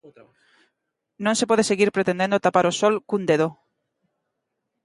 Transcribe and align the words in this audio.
Non 1.25 1.37
se 1.39 1.45
pode 1.49 1.67
seguir 1.69 1.89
pretendendo 1.95 2.43
tapar 2.45 2.65
o 2.71 2.77
sol 2.79 2.93
cun 3.09 3.21
dedo. 3.29 3.47